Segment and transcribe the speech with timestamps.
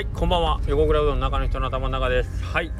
[0.00, 0.60] はい、こんばんは。
[0.66, 2.42] 横倉うどんの中の人の頭の中です。
[2.42, 2.72] はい。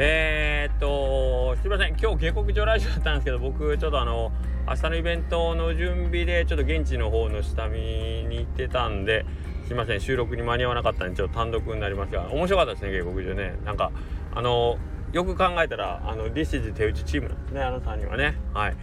[0.00, 1.90] えー、っと、すいません。
[1.90, 4.32] 今日下克上ラジオだったんですけど、僕、ちょっとあの、
[4.66, 9.24] 明日のイベントの準備で、ちょっと現地の方の下見に行ってたんで、
[9.68, 10.00] すいません。
[10.00, 13.54] 収録に間に合わなかったんで、ちょっと単独になりますが、面白かったですね、下克上ね。
[13.64, 13.92] なんか、
[14.34, 14.76] あの、
[15.12, 18.40] よく考えたら、あの、This is 手打ちチームなんですね、あの3人はね。
[18.52, 18.76] はい。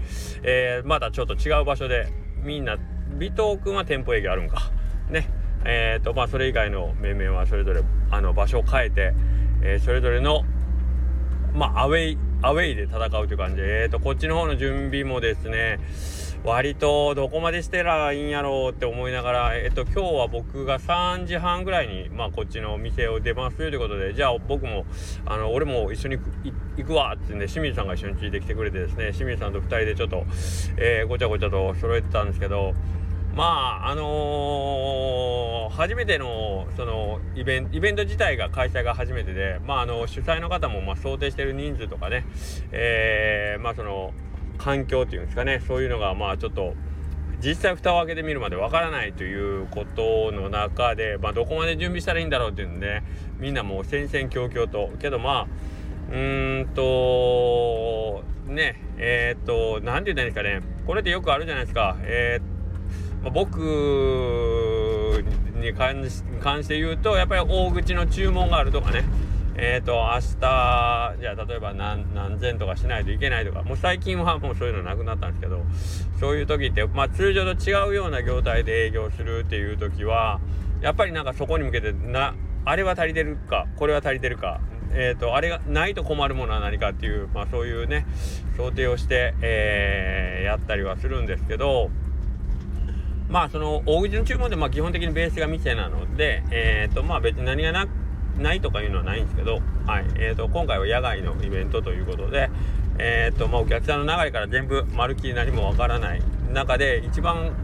[0.43, 2.07] えー、またちょっと違う場所で、
[2.43, 2.77] みんな、尾
[3.18, 4.71] 藤君は店舗営業あるんか。
[5.09, 5.43] ね。
[5.65, 9.13] えーとまあ、それ以外の面々はそれぞれあの場所を変えて、
[9.61, 10.43] えー、それぞれの、
[11.53, 13.57] まあ、アウェイアウェイで戦うという感じ。
[13.57, 15.79] で、えーと、こっちの方の準備もですね
[16.43, 24.86] 割とどこまでしてらいいんやろうって思いながら、えっ、ー、と、今日は僕が3時半ぐらいに、まあ、こっちのお店を出ますということで、じゃあ僕も、
[25.25, 26.17] あの、俺も一緒に
[26.75, 30.25] 行くわってんで、清水さんが一緒についてきてくれてですね、清水さんと2人でちょっと、
[30.75, 32.73] えー、ごちゃごちゃと揃えてたんですけど、
[33.36, 42.26] まああのー、初めてのそのイベントイベント自体が開催が初めてで、まあ、あの主催の方もまあ想定してる人数とかね、
[42.72, 44.14] えー、まあその
[44.59, 46.76] 環境っていうんですかねそういうのがまあちょっと
[47.44, 53.04] 実際蓋を開けてみるまでわからないということの中で、まあ、どこまで準備したらいいんだろうっていうんで、ね、
[53.39, 54.92] みんなもう戦々恐々と。
[55.00, 55.48] けどまあ
[56.11, 60.84] うーんとねえー、っと何て言ったらいいんですかね。
[60.86, 61.98] これってよくあるじゃないですか。
[62.02, 62.53] えー、っ
[63.24, 63.58] まあ、僕
[65.56, 69.06] に関して言うとやっぱり大口の注文があるとかね。
[69.56, 73.62] えっ、ー、と明日じゃあ例えば何何千とかしないといけないとか。
[73.64, 75.62] もう最近はもうそういうのなくなったんですけど
[76.20, 80.42] そういう時って、まあ、通常と違うような業態で営業するっていう時は
[80.82, 82.36] やっぱりなんかそこに向けてな
[82.66, 84.60] あれは足りてるかこれは足りてるか。
[84.96, 88.06] えーと、あれがないと困るものは何かっていう、まあ、そういうね
[88.58, 91.90] 想定をして、えー、やったりはするんですけど
[93.34, 97.88] まあその大口の注文でまあ基本的にベースが店なので、えーとまあ、別に何がな
[98.38, 102.52] ないとかいうのはないんですけど、はいえーと、今回は野外のイベントということで、
[102.99, 106.21] えーとまあ、お客さんの流れから全部まるっきり何もわからない
[106.52, 107.55] 中で一番、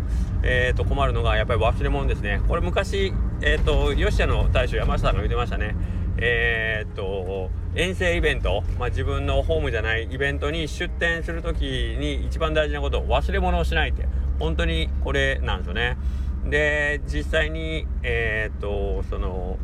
[0.41, 2.41] えー、と困るのがやっぱり忘れ物ですね。
[2.47, 5.75] これ昔、えーと、吉谷の大将山下さんが言ってましたね。
[6.17, 14.07] えー、っと遠征イベント、まあ、自分のホームじゃないイベントに出店する時に一番大事なこと忘れ物をしないって
[14.39, 15.97] 本当にこれなんですよね。
[16.45, 19.57] で実際にえー、っとその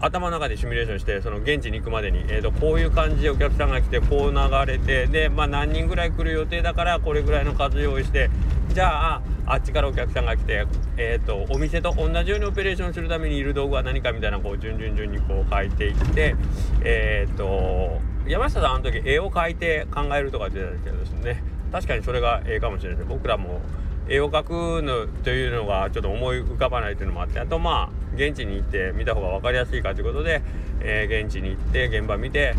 [0.00, 8.30] 頭の中でシミュレーションしてその現地に行くまでに、えーと、こういう感じでお客さんが来てこう流れてで、まあ、何人ぐらい来る予定だからこれぐらいの数用意して
[8.72, 16.36] じゃああっちからお客さんが来て、えーと、お店と同じようにオペレーションするためにいる道具は何かみたいなこう順々順にこう書いていって
[16.82, 23.04] えっ、ー、と山下さんあの時絵を描いて考えるとか言ってたんですけどですね確かにそれがええかもしれない。
[23.04, 23.60] 僕らも
[24.08, 27.40] 絵を描くのというのがちょっと思い浮かばないというのもあって。
[27.40, 30.42] あとまあ現地に行って見た方が分かりやすいかということで、
[30.80, 32.54] えー、現地に行って現場見て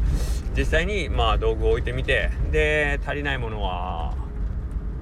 [0.56, 2.30] 実際にまあ道具を置いてみて。
[2.52, 4.14] で足りないものは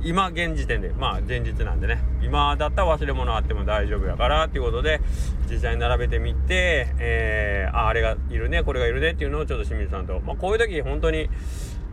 [0.01, 2.01] 今現時点でまあ前日なんでね。
[2.21, 5.01] 今だったら忘れ物あっても大丈夫やからっていうことで
[5.49, 11.29] 実際に並べてみて、えー、ああれがいるねこれがいるねっていうのをちょっと清水さんと、まあ、こういう時本当に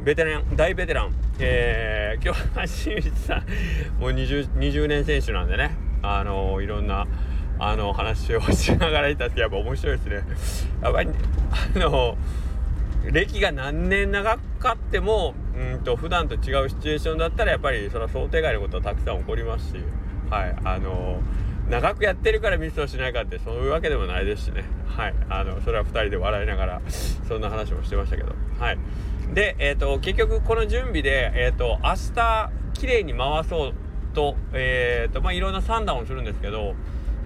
[0.04, 3.44] ベテラン大ベテラン、えー、今日は清水さん。
[4.00, 5.76] もう 20, 20年選手なんでね。
[6.02, 7.06] あのー、いろんな
[7.58, 10.22] あの話をしながらいたってやっぱ面白いですね。
[10.82, 11.10] やっぱり
[11.74, 12.16] あの
[13.04, 19.82] 歴が何年長かってもうんと普段と違うシチュエーションだったらやっぱりそれは想定外のことはたくさん起こりますし。
[20.30, 21.20] はいあの
[21.70, 24.64] 長くやってるからミスをしないかってそういうわけでもないですしね。
[24.86, 25.14] はい。
[25.28, 26.82] あのそれは2人で笑いながら
[27.28, 28.34] そんな話もしてましたけど。
[28.58, 28.78] はい。
[29.34, 33.74] でえっ、ー、と結局この準備でえっ、ー、と明日綺麗に回そう
[34.14, 36.74] とえっ、ー、とまあいろんな算段をするんですけど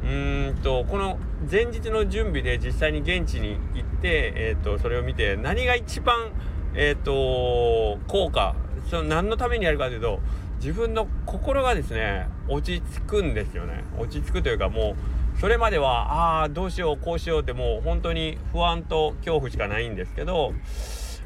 [0.02, 1.18] うんとこの
[1.50, 6.32] 前日の準備で実際に現地に行って、えーと、それを見て何が一番、
[6.74, 8.54] えーと、効果
[8.88, 10.20] その何のためにやるかというと
[10.60, 13.84] 自分の心がですね落ち着くんですよね。
[13.98, 14.94] 落ち着くというかも
[15.36, 20.52] うそれまではああどうしようこうしようってもう本当に不安と恐怖しかないんですけど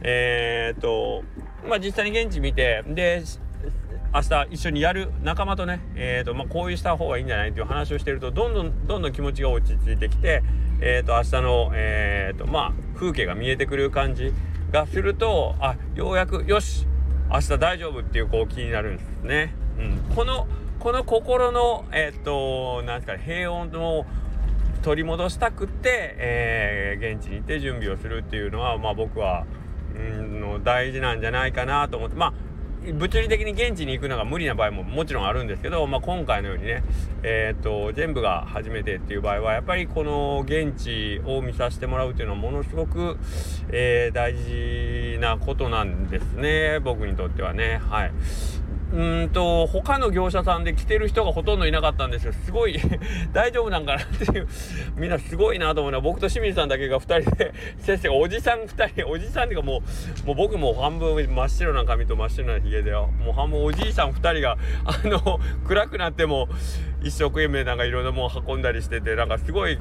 [0.03, 1.25] えっ、と
[1.69, 3.25] まあ実際に現地見てで
[4.15, 10.45] 明日一緒にやる仲間とね、えーとまあ、こういうした方がいいんじゃないっていう話をしてるとどんどんどんどん気持ちが落ち着いてきて、
[10.81, 14.33] えーと、明日の、えーとまあ、風景が見えてくる感じ
[14.71, 16.87] がするとあようやくよし
[17.31, 19.55] 明日大丈夫っていうこう気になるんですね。
[19.79, 20.47] うん、この
[20.79, 24.05] この心の、えっ、となんですかね平穏を
[24.83, 29.47] 取り戻したくって、えー、現地に行って準備をするっていうのは、まあ、僕は、
[29.97, 32.33] うん、の大事なんじゃないかなと思ってまあ
[32.93, 36.85] 物理的に現地に行くのが無理な場合ももちろんあるんですけど、まあ、今回のようにね、
[37.23, 43.17] えー、っと全部が初めてっていう場合はやっぱりこの現地を見させてもらうっていうのはものすごく、
[43.71, 44.43] えー、大事
[45.19, 48.13] なことなんですね僕にとってはねはい。
[48.95, 52.79] うんと他の業者さんで来てる人がほとんどいなかったんですよすごい
[53.33, 54.47] 大丈夫なんかなっていう
[54.95, 59.83] みんなすごいなと思うのは僕と清水さんだけが2人で先生がおじさん2人おじさんっていうかも
[60.25, 66.49] うもう僕も半分真っ白な髪と真っ白なひげでよもう半分おじいさん2人があの暗くなっても
[67.03, 69.79] 一生懸命なんかいろんなもん運んだりしててなんかすごい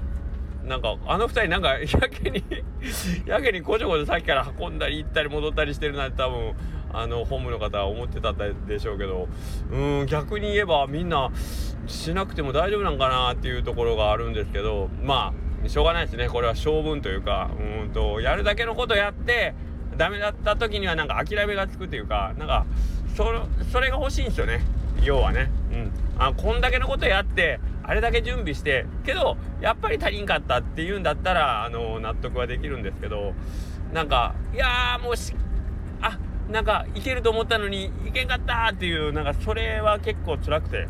[0.65, 2.43] なんかあの2人なんかやけに
[3.25, 6.53] やけにこちょこちょさっきから運んだり行ったり戻ったりしてるなんて多分
[6.93, 9.27] あのホームの方は思ってたでしょうけど。
[9.71, 11.31] うん逆に言えばみんな
[11.87, 14.89] しなくても大丈夫なんかなっていうところがあるんですけど。
[15.03, 15.33] ま
[15.65, 16.27] あしょうがないですね。
[16.27, 19.53] これは性分というかうんとやるだけのことやって
[19.97, 22.65] ダメだった時にはなんか諦めがつくというかなんか
[23.15, 23.25] そ
[23.71, 24.61] それが欲しいんですよね。
[25.01, 25.49] 要はね。
[25.71, 33.33] うん、あこんだけのことやってあれだけ準備してけどやっぱり足りんかったっていうんだったらあの納得はできるんですけど
[33.91, 35.33] なんかいやもうし
[36.01, 36.17] あ
[36.49, 40.87] なんかいけると思ったのにいけんかったっていうなんかそれは結構辛くて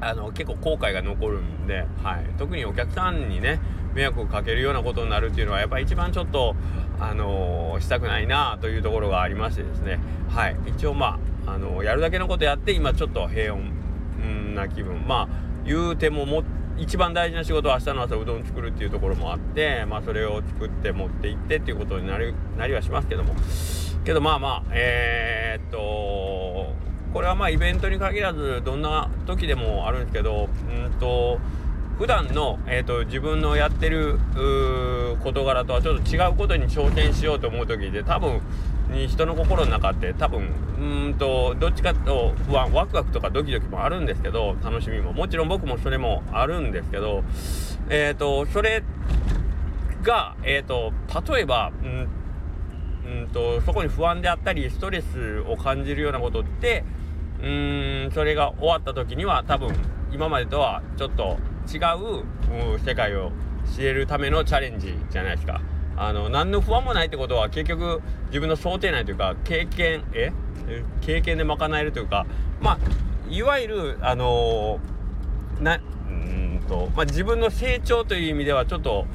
[0.00, 3.60] あの結構後悔が残るんで、はい、特にお客さんにね
[3.94, 6.54] 迷惑をかけるようなことになるっていうのはやっぱり一番ちょっと
[7.00, 10.00] あのー、したくないなというところがありましてですね。
[10.28, 10.56] はい。
[10.66, 11.18] 一応ま
[11.54, 15.06] あ、の、やるだけのことやって今ちょっと平穏な気分。
[15.06, 15.28] まあ
[15.64, 16.44] 言うてもも
[16.78, 23.34] 一番大事な仕事は明日の朝うどん作るっていうところもあってまあそれを作って持っていってっていうことになりなりはしますけども。
[24.04, 25.78] けどまあまあえー、っと
[27.12, 31.38] これはまあイベントに限らずどんな時でもあるんですけどうんと
[31.98, 34.20] 普段の、えーと、自分のやってる
[35.20, 38.40] 事柄とはちょっと違うことに挑戦しようと思う時で多分
[38.88, 47.22] に人の心の中って多分うんとどっちかと不安ワクワクとかドキドキもあるんですけど楽しみももちろん僕もそれもあるんですけど
[47.90, 48.82] えっ、ー、とそれ
[50.02, 50.92] がえっ、ー、と
[51.32, 52.08] 例えばうん
[53.20, 56.84] うんとそこに不安であったりストレスを感じるようなことって
[57.40, 59.74] うーんそれが終わった時には多分
[60.12, 61.38] 今までとはちょっと
[61.72, 63.30] 違う世界を
[63.74, 65.60] 知れるためのチャレンジじゃないですか。
[66.00, 70.32] あの何の不安もないってことは結局自分の想定内というか経験え？
[71.00, 72.26] 経験で賄えるというか
[72.60, 72.78] まあ
[73.30, 79.06] いわゆるあのー、なうんと、まあ、自分の成長という意味ではちょっと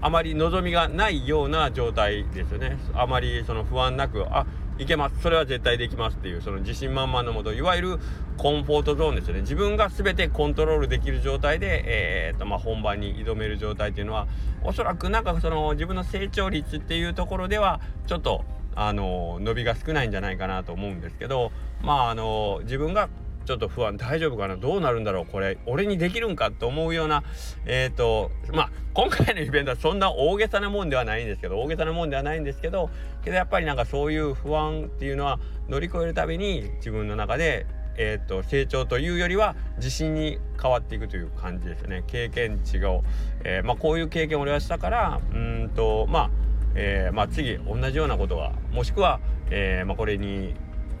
[0.00, 2.76] あまり望みがないような状態ですよね。
[2.94, 4.46] あまりその不安なくあ
[4.82, 5.20] いけます。
[5.22, 7.98] それは絶対できますっていうその自信満々のもといわゆる
[8.36, 9.42] コンフォートゾーンですよね。
[9.42, 14.26] 自分が全てコントロールできる状態で、えーとまあ、本番に挑める状態っていうのは
[14.62, 18.44] おそらくなんかその自分の成長率っていうところではちょっと
[18.74, 21.52] あの伸びが少ないんじゃないかなと思うんですけど
[21.82, 23.08] まああの自分が
[23.44, 24.56] ちょっと不安大丈夫かな？
[24.56, 25.26] どうなるんだろう？
[25.26, 27.22] これ俺にできるんかと思うような
[27.66, 32.90] えっ、ー、とまあ今回のイベントはそんな大げさなもんではないんですけど大げさなもんではないんですけど
[33.24, 42.04] けどやっぱりなんかそういう不安っていうのは乗り越えるたびに自分の中でえーと、成長というよりは自信に変わっていくという感じですね。
[42.06, 43.04] 経験値を、
[43.44, 46.30] えー、まあ、こういう経験を俺はしたからうんとまあ、
[46.74, 50.54] えー、まあ、次同じようなことがもしくは、えー、まあ、これに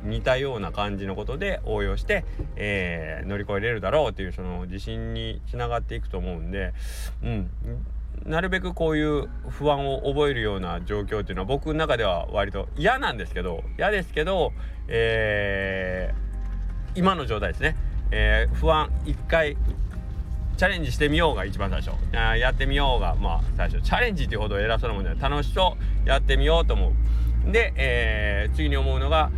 [0.04, 2.24] 似たような感じのことで応用して、
[2.56, 6.72] えー、乗り越えれるだろうというその自信につながっていくと思うんで、
[7.22, 7.50] うん、
[8.26, 14.52] なるべくこういう不安を覚えるような状況っていうのは僕の中では割と嫌なんですけど嫌ですけど、
[14.88, 17.76] えー、今の状態ですね、
[18.10, 19.56] えー、不安一回
[20.56, 21.96] チャレンジしてみようが一番最初。
[22.16, 23.82] あやってみようがまあ最初。
[23.82, 25.30] チャレンジっていうほど偉そうなもんじゃない。
[25.30, 26.08] 楽しそう。
[26.08, 26.92] やってみようと思
[27.48, 27.50] う。
[27.50, 29.32] で、えー、次に思うのが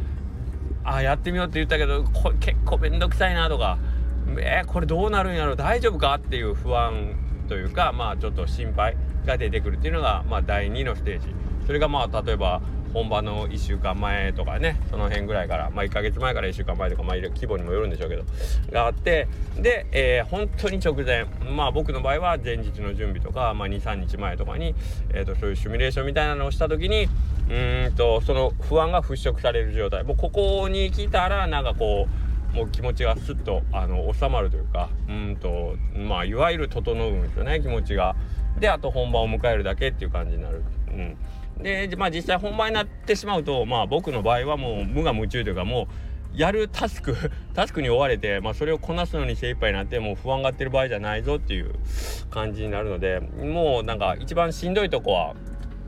[0.85, 3.79] あやってみようって言ったけどこ結構面倒くさいなとか
[4.39, 7.15] えー、これどうなるんやろ大丈夫かっていう不安
[7.49, 11.29] というかまあちょっと心配が出てくるっていうのがまあ第2のステージ。
[11.67, 12.61] それがまあ例えば
[12.95, 18.23] 本番の1週間前とかねその辺ぐらいからまあ1ヶ月前から1週間前とかまあ規模にもよるんでしょうけど
[18.71, 19.27] があって
[19.59, 24.77] で、えー、本当に直前まあ僕の場合は前日の準備とか、まあ、23日前とかに、
[25.13, 27.09] えーと、そういうシミュレーションみたいなのをした時に
[27.49, 32.07] うーんとその不安が払拭される状態もうここに来たらなんかこ
[32.53, 38.15] うもう気持ちがスッとあの収まるというかうんとまあいわゆる整うんですよね気持ちが。
[38.59, 40.63] であと本番を迎えるだけっていう感じになる。
[40.95, 41.63] うん。
[41.63, 45.89] で、まあ、実際本番になってしまうと、まあ、僕の場合はもう無我夢中というかも
[46.35, 47.15] うやるタスク
[47.55, 51.75] タスクに追われて、まあ、それをこなすのに精一杯になってもう不安がってる場合じゃないぞっていう
[52.31, 55.35] 感じになるのでもうなんか一番しんどいとこは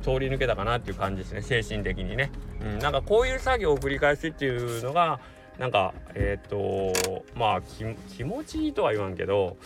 [0.02, 2.30] 通り抜けたかなっていう感じですね精神的にね、
[2.62, 5.18] うん、なんかこういう作業を繰り返すっていうのが
[5.58, 7.62] なんかえっ、ー、とまあ
[8.16, 9.56] 気持ちいいとは言わんけど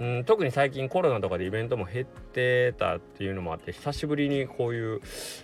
[0.00, 2.31] うん、特に最近コロナとかでイベントも減って
[2.76, 5.00] たっていうのもあって久しぶりにこういう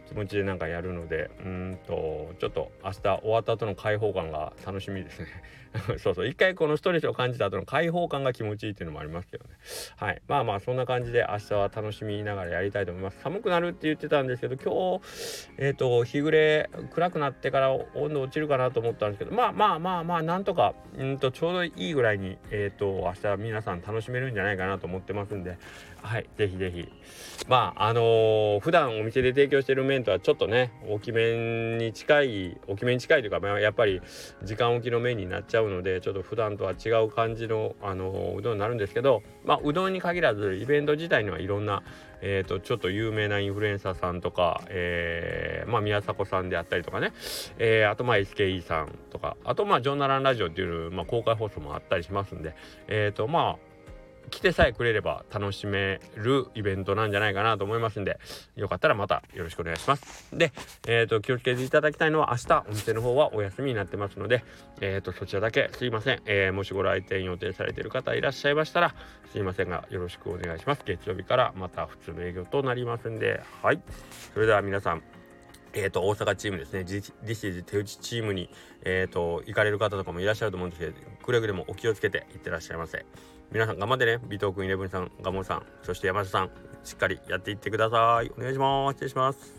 [0.08, 5.26] 気持ちでなんかやるのでうんとちょっと明日終わった後の開放感が楽しみですね。
[5.98, 9.50] そうそう一回このストレスを感じた後の開放感が気持ちいいっていうのもありますけどね。
[9.96, 10.22] はい。
[10.28, 13.20] まあまあそんな感じで明日は楽しみながらやりたいと思います。
[13.20, 15.02] 寒くなるって言ってたんですけど今日
[15.58, 25.58] えっ、ー、と日暮れ暗くなってから温度落ちるかなと思ったんですけどまあまあまあまあなんとかうんとちょうどいいぐらいにえっ、ー、と明日皆さん楽しめるんじゃないかなと思ってますんで
[26.02, 26.88] はいぜひぜひ。
[27.48, 34.02] まああのー、普段お店で提供してる麺とはちょっとね大きめに近い大きめに近いというか、まあ、やっぱり
[34.44, 41.82] 時間置きの麺になっちゃうのでちょっと普段とは違う感じの、あのー、うどんになるんですけどまあうどんに限らずイベント自体にはいろんな
[42.20, 47.12] えーと、ちょっと有名なインフルエンサーさんとか、えー、まあ、宮迫さんであったりとかね、
[47.58, 52.54] えー、あとまあ SKE さんとかあとまあジョンナランラジオっていう、まあ、公開放送もあったりしますんで
[52.88, 53.67] えっ、ー、とまあ
[54.28, 58.18] 来てさえくれれば楽しめるイベントなんじゃないかなと思いますんで
[58.56, 60.36] よかったらまたよろしくお願いします。
[60.36, 60.52] で、
[60.86, 64.44] えーと、気をつけていただきたいのは明日お店の方はお休みになってますので、
[64.80, 68.94] えーと、そちらだけすいません、えー、もしご来店予定されている方いらっしゃいましたら
[69.32, 70.82] すいませんがよろしくお願いします。
[70.84, 73.80] 月曜日からまた普通の営業となりますんではい。
[74.34, 75.02] それでは皆さん
[75.74, 78.48] えーと、大阪チームですね、This is 手打ちチームに、
[78.82, 83.04] えーと行かれる方とかもいらっしゃると思うんですけど、くれぐれもお気をつけていってらっしゃいませ。
[83.50, 84.18] 皆さん頑張ってね。
[84.28, 86.50] ビトークンイレブンさん、ガモンさん、そして山下さん、
[86.84, 88.30] しっかりやっていってください。
[88.36, 88.94] お願いします。
[88.94, 89.54] 失礼します。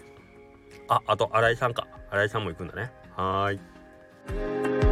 [0.88, 1.88] あ、あと、新井さんか。
[2.12, 2.92] 新井さんも行くんだね。
[3.16, 4.89] はーい。